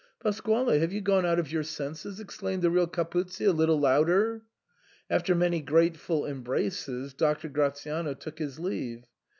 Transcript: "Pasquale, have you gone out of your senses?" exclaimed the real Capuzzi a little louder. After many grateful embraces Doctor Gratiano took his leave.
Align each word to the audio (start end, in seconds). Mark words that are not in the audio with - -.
"Pasquale, 0.19 0.79
have 0.79 0.91
you 0.91 0.99
gone 0.99 1.27
out 1.27 1.37
of 1.37 1.51
your 1.51 1.61
senses?" 1.61 2.19
exclaimed 2.19 2.63
the 2.63 2.71
real 2.71 2.87
Capuzzi 2.87 3.45
a 3.45 3.51
little 3.53 3.79
louder. 3.79 4.41
After 5.11 5.35
many 5.35 5.61
grateful 5.61 6.25
embraces 6.25 7.13
Doctor 7.13 7.47
Gratiano 7.49 8.15
took 8.15 8.39
his 8.39 8.57
leave. 8.59 9.03